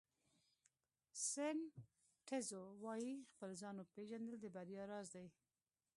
سن 1.29 1.57
ټزو 2.27 2.63
وایي 2.83 3.13
خپل 3.31 3.49
ځان 3.61 3.75
پېژندل 3.93 4.33
د 4.41 4.45
بریا 4.55 4.83
راز 4.91 5.07
دی. 5.15 5.27